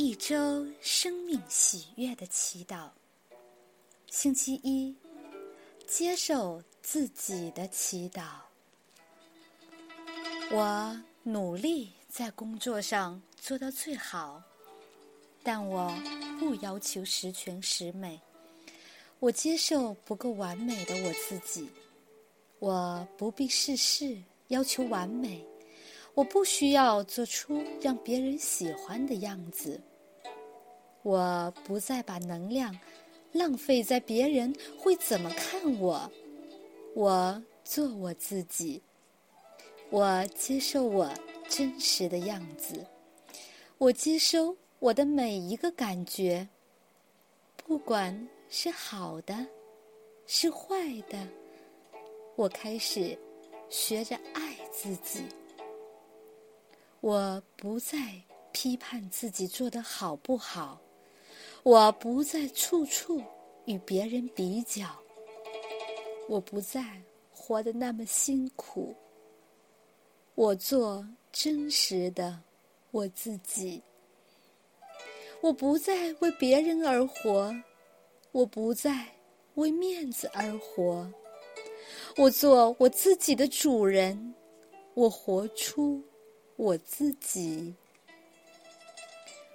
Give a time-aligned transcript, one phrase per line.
[0.00, 2.88] 一周生命喜悦的祈祷。
[4.06, 4.94] 星期一，
[5.88, 8.22] 接受自己的祈祷。
[10.52, 14.40] 我努力在工作上做到最好，
[15.42, 15.92] 但我
[16.38, 18.20] 不要求十全十美。
[19.18, 21.68] 我接受不够完美的我自己。
[22.60, 25.44] 我不必事事要求完美。
[26.14, 29.80] 我不需要做出让别人喜欢的样子。
[31.02, 32.76] 我不再把能量
[33.32, 36.10] 浪费在别人会怎么看我。
[36.94, 38.82] 我做我自己。
[39.90, 41.10] 我接受我
[41.48, 42.84] 真实的样子。
[43.78, 46.46] 我接收我的每一个感觉，
[47.56, 49.46] 不管是好的，
[50.26, 50.76] 是坏
[51.08, 51.16] 的。
[52.34, 53.16] 我开始
[53.70, 55.22] 学着爱自己。
[57.00, 57.96] 我不再
[58.50, 60.80] 批判自己做的好不好，
[61.62, 63.22] 我不再处处
[63.66, 64.84] 与别人比较，
[66.28, 67.00] 我不再
[67.32, 68.94] 活得那么辛苦。
[70.34, 72.40] 我做真实的
[72.90, 73.80] 我自己，
[75.40, 77.54] 我不再为别人而活，
[78.32, 79.06] 我不再
[79.54, 81.08] 为面子而活，
[82.16, 84.34] 我做我自己的主人，
[84.94, 86.02] 我活出。
[86.58, 87.72] 我自己，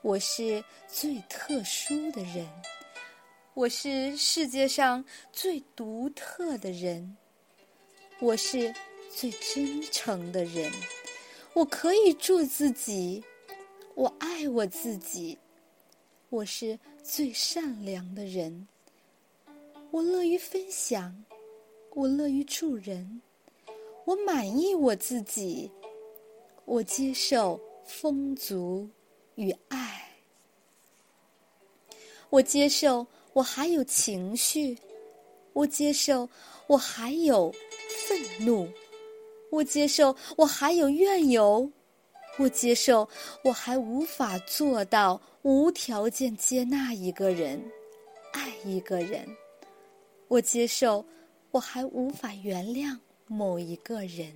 [0.00, 2.48] 我是最特殊的人，
[3.52, 7.16] 我是世界上最独特的人，
[8.20, 8.72] 我是
[9.10, 10.70] 最真诚的人，
[11.52, 13.24] 我可以做自己，
[13.96, 15.36] 我爱我自己，
[16.28, 18.68] 我是最善良的人，
[19.90, 21.24] 我乐于分享，
[21.90, 23.20] 我乐于助人，
[24.04, 25.72] 我满意我自己。
[26.64, 28.88] 我接受丰足
[29.34, 30.08] 与爱，
[32.30, 34.78] 我接受我还有情绪，
[35.52, 36.28] 我接受
[36.66, 37.52] 我还有
[38.06, 38.68] 愤怒，
[39.50, 41.70] 我接受我还有怨尤，
[42.38, 43.08] 我接受
[43.42, 47.62] 我还无法做到无条件接纳一个人、
[48.32, 49.28] 爱一个人，
[50.28, 51.04] 我接受
[51.50, 54.32] 我还无法原谅某一个人。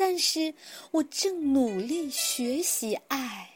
[0.00, 0.54] 但是
[0.92, 3.50] 我正努力学习爱，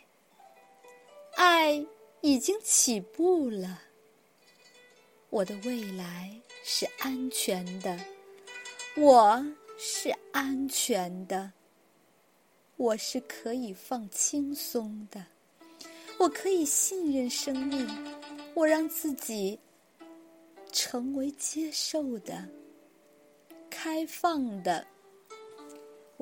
[1.36, 1.86] 爱
[2.20, 3.80] 已经起步了。
[5.30, 7.96] 我的未来是安全的，
[8.96, 9.40] 我
[9.78, 11.52] 是安全的，
[12.76, 15.24] 我是可以放轻松的，
[16.18, 17.88] 我可以信任生命，
[18.52, 19.56] 我让自己
[20.72, 22.48] 成为接受的、
[23.70, 24.84] 开放的。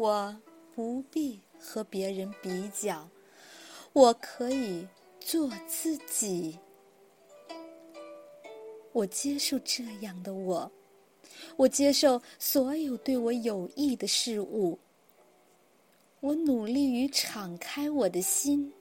[0.00, 0.34] 我
[0.74, 3.06] 不必和别人比较，
[3.92, 4.88] 我可以
[5.20, 6.58] 做自己。
[8.92, 10.72] 我接受这样的我，
[11.54, 14.78] 我接受所有对我有益的事物。
[16.20, 18.72] 我努力于敞开我的心，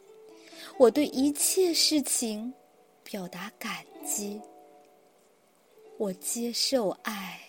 [0.77, 2.53] 我对一切事情
[3.03, 4.39] 表达感激。
[5.97, 7.41] 我接受爱，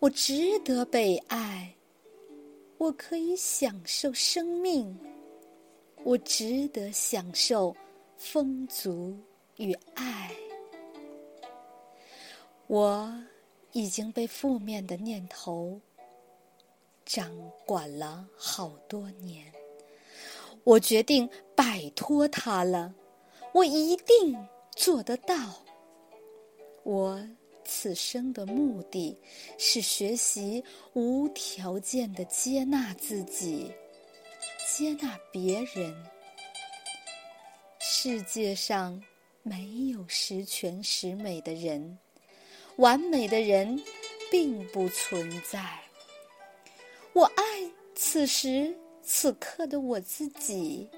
[0.00, 1.72] 我值得被爱。
[2.80, 4.98] 我可以享受生命，
[6.02, 7.76] 我值得享受
[8.16, 9.14] 丰足
[9.56, 10.34] 与爱。
[12.68, 13.12] 我
[13.72, 15.78] 已经被负面的念头
[17.04, 17.30] 掌
[17.66, 19.52] 管了好多年，
[20.64, 22.94] 我决定摆脱它了，
[23.52, 24.34] 我一定
[24.74, 25.36] 做得到。
[26.82, 27.22] 我。
[27.72, 29.16] 此生的目的
[29.56, 33.70] 是学习无条件的接纳自己，
[34.74, 35.94] 接纳别人。
[37.78, 39.00] 世界上
[39.44, 41.96] 没有十全十美的人，
[42.74, 43.80] 完美的人
[44.32, 45.64] 并不存在。
[47.12, 47.44] 我爱
[47.94, 50.88] 此时此刻的我自己，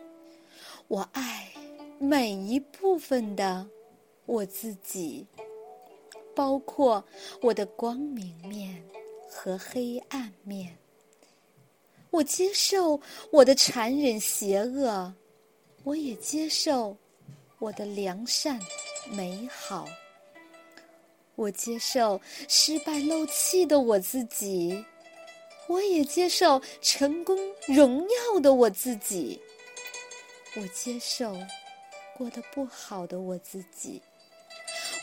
[0.89, 1.53] 我爱
[1.99, 3.69] 每一部分的
[4.25, 5.27] 我自己。
[6.35, 7.05] 包括
[7.41, 8.83] 我的光明面
[9.29, 10.77] 和黑暗面，
[12.11, 13.01] 我接受
[13.31, 15.15] 我的残忍邪恶，
[15.85, 16.97] 我也接受
[17.59, 18.61] 我的良善
[19.11, 19.87] 美好。
[21.35, 24.85] 我接受失败漏气的我自己，
[25.67, 29.41] 我也接受成功荣耀的我自己。
[30.55, 31.35] 我接受
[32.15, 34.01] 过得不好的我自己。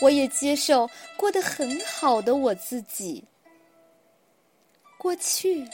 [0.02, 3.24] 我也接受过得很好的我自己。
[4.98, 5.68] 过去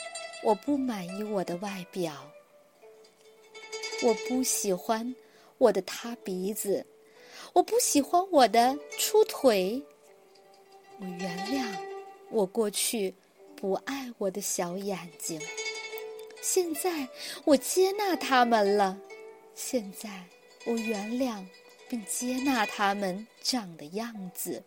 [0.43, 2.13] 我不满意我的外表，
[4.03, 5.15] 我不喜欢
[5.57, 6.85] 我的塌鼻子，
[7.53, 9.81] 我不喜欢我的粗腿。
[10.99, 11.65] 我原谅
[12.29, 13.13] 我过去
[13.55, 15.41] 不爱我的小眼睛，
[16.41, 17.07] 现在
[17.43, 18.97] 我接纳他们了。
[19.55, 20.23] 现在
[20.65, 21.43] 我原谅
[21.87, 24.63] 并接纳他们长的样子。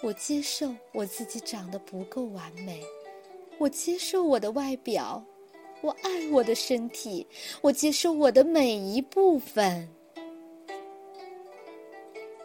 [0.00, 2.84] 我接受我自己长得不够完美，
[3.58, 5.24] 我接受我的外表，
[5.80, 7.26] 我爱我的身体，
[7.60, 9.88] 我接受我的每一部分。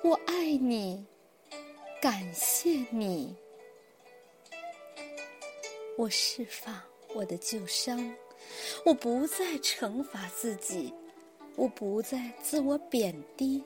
[0.04, 1.06] 我爱你，
[2.02, 3.36] 感谢你。
[5.96, 6.82] 我释放
[7.14, 8.16] 我的旧伤，
[8.84, 10.92] 我不再惩罚自己，
[11.56, 13.64] 我不再自我贬低，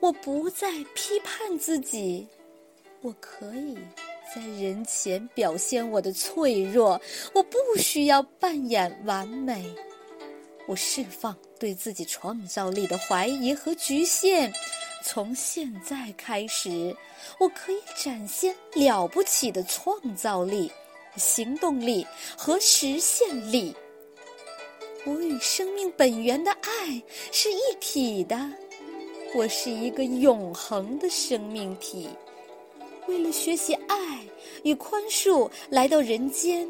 [0.00, 2.26] 我不再批判自己。
[3.00, 3.76] 我可以
[4.34, 7.00] 在人前表现我的脆弱，
[7.32, 9.74] 我不需要扮演完美。
[10.66, 14.52] 我释放对自己创造力的怀疑和局限，
[15.02, 16.94] 从现在开始，
[17.40, 20.70] 我可以展现了不起的创造力、
[21.16, 22.06] 行动力
[22.36, 23.74] 和实现力。
[25.08, 27.02] 我与生命本源的爱
[27.32, 28.38] 是一体的，
[29.34, 32.10] 我是一个永恒的生命体。
[33.06, 34.22] 为了学习爱
[34.64, 36.68] 与宽恕来到人间，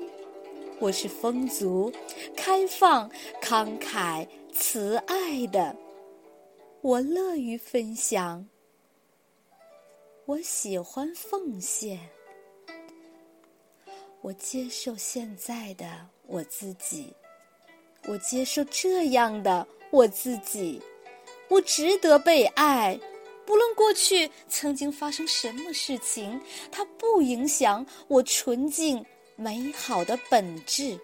[0.78, 1.92] 我是丰足、
[2.36, 3.10] 开放、
[3.42, 5.74] 慷慨、慈爱的。
[6.80, 8.48] 我乐于分享，
[10.26, 11.98] 我喜欢奉献，
[14.20, 17.12] 我接受现在的我自己，
[18.06, 20.80] 我接受这样的我自己，
[21.48, 22.98] 我值得被爱。
[23.44, 26.40] 不论过去曾经发生什么事情，
[26.70, 29.04] 它不影响我纯净
[29.36, 30.98] 美好的本质。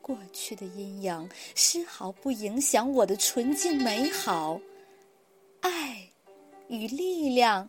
[0.00, 4.60] 过去的阴阳丝毫不影响我的纯净美好。
[5.60, 6.08] 爱
[6.68, 7.68] 与力量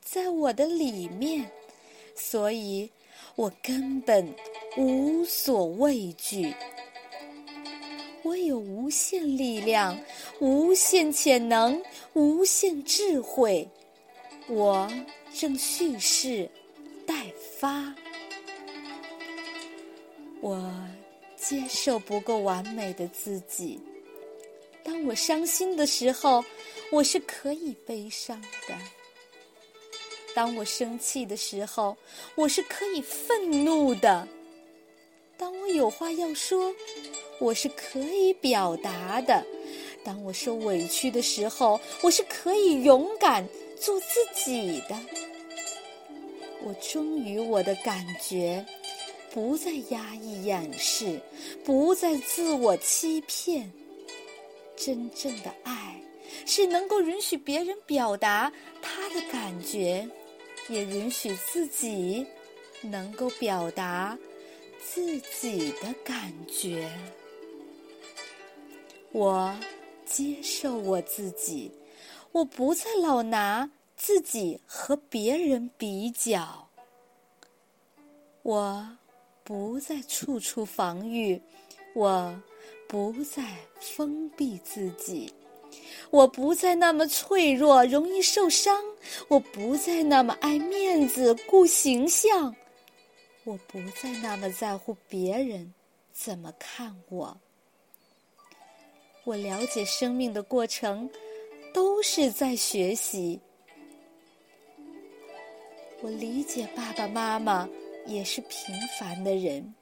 [0.00, 1.50] 在我的里面，
[2.14, 2.88] 所以
[3.34, 4.32] 我根本
[4.76, 6.54] 无所畏惧。
[8.26, 9.96] 我有无限力量，
[10.40, 11.80] 无限潜能，
[12.14, 13.68] 无限智慧。
[14.48, 14.90] 我
[15.32, 16.50] 正蓄势
[17.06, 17.94] 待发。
[20.40, 20.60] 我
[21.36, 23.78] 接受不够完美的自己。
[24.82, 26.44] 当我伤心的时候，
[26.90, 28.74] 我是可以悲伤的；
[30.34, 31.96] 当我生气的时候，
[32.34, 34.26] 我是可以愤怒的；
[35.36, 36.74] 当我有话要说。
[37.38, 39.44] 我是可以表达的。
[40.04, 43.46] 当我受委屈的时候，我是可以勇敢
[43.78, 44.96] 做自己的。
[46.62, 48.64] 我忠于我的感觉，
[49.32, 51.20] 不再压抑掩饰，
[51.64, 53.70] 不再自我欺骗。
[54.76, 56.00] 真正的爱
[56.44, 58.52] 是能够允许别人表达
[58.82, 60.08] 他的感觉，
[60.68, 62.26] 也允许自己
[62.82, 64.18] 能够表达
[64.80, 66.90] 自己的感觉。
[69.12, 69.54] 我
[70.04, 71.70] 接受我自己，
[72.32, 76.68] 我不再老拿自己和别人比较。
[78.42, 78.86] 我
[79.42, 81.40] 不再处处防御，
[81.94, 82.40] 我
[82.86, 83.42] 不再
[83.80, 85.32] 封闭自己，
[86.10, 88.82] 我不再那么脆弱，容易受伤。
[89.28, 92.54] 我不再那么爱面子、顾形象，
[93.44, 95.72] 我不再那么在乎别人
[96.12, 97.40] 怎么看我。
[99.26, 101.10] 我了解生命的过程，
[101.74, 103.40] 都是在学习。
[106.00, 107.68] 我理解爸爸妈妈
[108.06, 109.74] 也是平凡的人，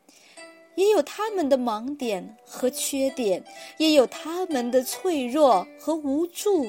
[0.76, 3.44] 也有他们的盲点和缺点，
[3.76, 6.64] 也有他们的脆弱和无助。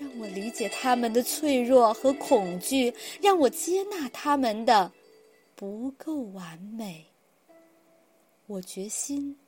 [0.00, 4.90] 让我理解他们的脆弱和恐惧，让我接纳他们的
[5.54, 7.06] 不够完美。
[8.48, 9.38] 我决心。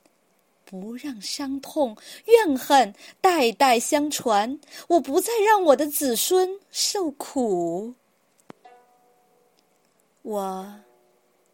[0.69, 7.95] 不让伤痛、怨恨代代相传，我不再让我的子孙受苦。
[10.21, 10.71] 我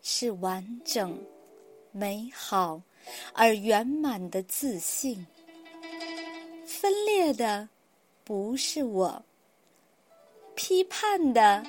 [0.01, 1.17] 是完整、
[1.93, 2.81] 美好
[3.31, 5.25] 而圆满的自信。
[6.65, 7.69] 分裂的
[8.25, 9.23] 不是我，
[10.55, 11.63] 批判的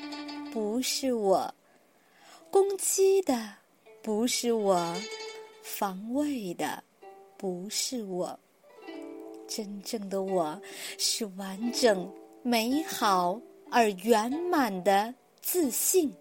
[0.52, 1.54] 不是我，
[2.50, 3.52] 攻击的
[4.02, 4.96] 不是我，
[5.62, 6.82] 防卫的。
[7.36, 8.38] 不是我，
[9.46, 10.60] 真正的我
[10.98, 12.10] 是完整、
[12.42, 13.40] 美好
[13.70, 16.12] 而圆满的自信。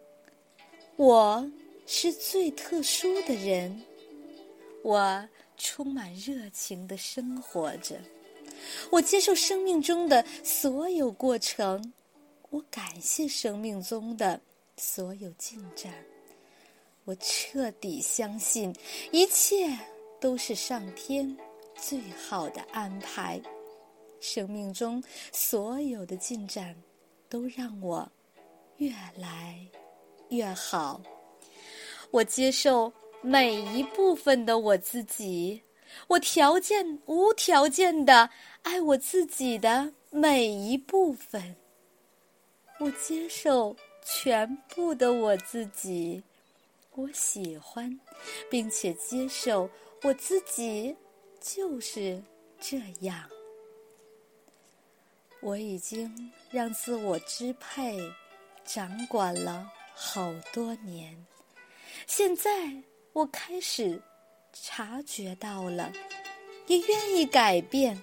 [0.98, 1.50] 我
[1.86, 3.84] 是最特殊的人，
[4.84, 7.95] 我充满热情的生活着。
[8.89, 11.93] 我接受生命中的所有过程，
[12.50, 14.39] 我感谢生命中的
[14.77, 15.93] 所有进展。
[17.03, 18.74] 我彻底相信，
[19.12, 19.77] 一切
[20.25, 21.38] 都是上天
[21.75, 23.39] 最好的安排。
[24.20, 26.75] 生命中所有的进展，
[27.29, 28.12] 都让我
[28.77, 28.89] 越
[29.20, 29.60] 来
[30.29, 31.00] 越好。
[32.10, 32.91] 我接受
[33.22, 35.62] 每一部分的我自己，
[36.08, 38.32] 我条件无条件的
[38.63, 41.55] 爱我自己的每一部分。
[42.79, 46.24] 我接受全部的我自己。
[46.96, 48.00] 我喜欢，
[48.50, 49.70] 并且接受
[50.05, 50.95] 我自己
[51.41, 52.21] 就是
[52.59, 53.27] 这样。
[55.41, 58.00] 我已经让自我支配、
[58.63, 61.25] 掌管了好多年，
[62.05, 62.71] 现在
[63.13, 64.00] 我开始
[64.53, 65.91] 察觉到了，
[66.67, 68.00] 也愿意改变。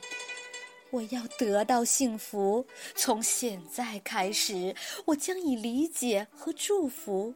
[0.90, 2.66] 我要得到幸福，
[2.96, 7.32] 从现在开始，我将以理解和祝福。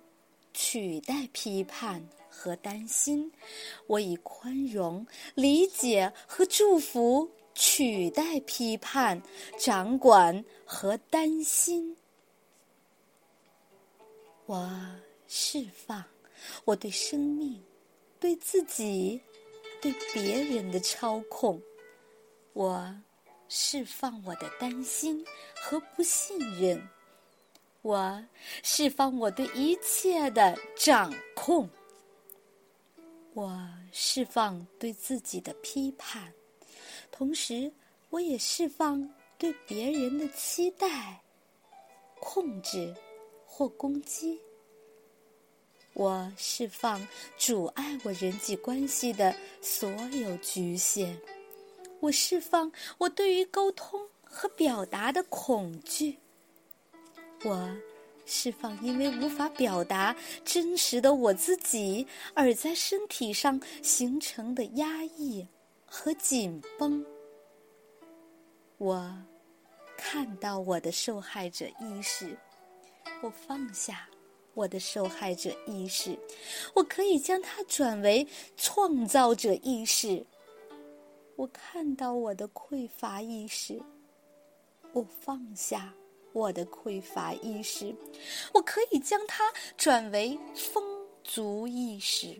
[0.58, 3.30] 取代批判和担心，
[3.86, 9.22] 我以宽容、理解和祝福取代批判、
[9.58, 11.94] 掌管和担心。
[14.46, 14.66] 我
[15.28, 16.02] 释放
[16.64, 17.62] 我对生命、
[18.18, 19.20] 对自己、
[19.82, 21.60] 对别人的操控。
[22.54, 22.96] 我
[23.50, 25.22] 释放我的担心
[25.54, 26.82] 和不信任。
[27.87, 28.21] 我
[28.64, 31.71] 释放我对一切的掌控，
[33.33, 33.57] 我
[33.93, 36.33] 释放对自己的批判，
[37.12, 37.71] 同时
[38.11, 41.23] 我也释放对别人的期待、
[42.19, 42.93] 控制
[43.47, 44.37] 或攻击。
[45.93, 47.07] 我释放
[47.38, 51.16] 阻碍我人际关系的所有局限，
[52.00, 56.19] 我释放我对于沟通和表达的恐惧。
[57.45, 57.76] 我
[58.25, 65.47] 释放因为无法表达真实的我自己而在身体上形成的压抑
[65.85, 67.05] 和紧绷。
[68.78, 69.16] 我
[69.97, 72.37] 看到我的受害者意识，
[73.23, 74.09] 我放下
[74.55, 76.19] 我的受害者意识，
[76.75, 78.26] 我可以将它转为
[78.57, 80.26] 创造者意识。
[81.37, 83.81] 我看到我的匮乏意识，
[84.93, 85.95] 我放下。
[86.37, 87.97] 我的匮乏意识，
[88.52, 90.85] 我可以将它转为丰
[91.25, 92.38] 足意识。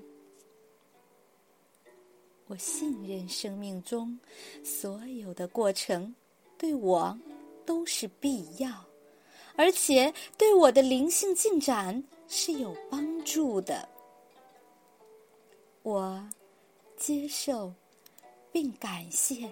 [2.47, 4.21] 我信任生命中
[4.63, 6.15] 所有的过程
[6.59, 7.19] 对我
[7.65, 8.71] 都是必要，
[9.57, 13.89] 而且对我的灵性进展是有帮助的。
[15.83, 16.23] 我
[16.99, 17.73] 接受
[18.53, 19.51] 并感谢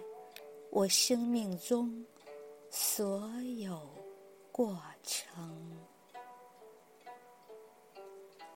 [0.69, 2.05] 我生命中
[2.71, 3.81] 所有。
[4.54, 5.34] 过程。